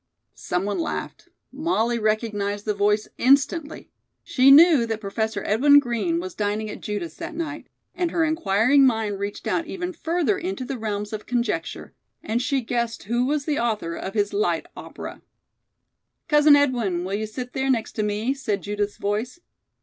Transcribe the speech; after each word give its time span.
Some 0.33 0.65
one 0.65 0.79
laughed. 0.79 1.29
Molly 1.51 1.99
recognized 1.99 2.65
the 2.65 2.73
voice 2.73 3.07
instantly. 3.19 3.91
She 4.23 4.49
knew 4.49 4.87
that 4.87 4.99
Professor 4.99 5.43
Edwin 5.45 5.77
Green 5.77 6.19
was 6.19 6.33
dining 6.33 6.71
at 6.71 6.81
Judith's 6.81 7.17
that 7.17 7.35
night, 7.35 7.67
and 7.93 8.09
her 8.09 8.25
inquiring 8.25 8.83
mind 8.87 9.19
reached 9.19 9.45
out 9.45 9.67
even 9.67 9.93
further 9.93 10.39
into 10.39 10.65
the 10.65 10.79
realms 10.79 11.13
of 11.13 11.27
conjecture, 11.27 11.93
and 12.23 12.41
she 12.41 12.61
guessed 12.61 13.03
who 13.03 13.27
was 13.27 13.45
the 13.45 13.59
author 13.59 13.95
of 13.95 14.15
his 14.15 14.33
light 14.33 14.65
opera. 14.75 15.21
"Cousin 16.27 16.55
Edwin, 16.55 17.03
will 17.03 17.13
you 17.13 17.27
sit 17.27 17.53
there, 17.53 17.69
next 17.69 17.91
to 17.91 18.01
me?" 18.01 18.33
said 18.33 18.63
Judith's 18.63 18.97
voice. 18.97 19.39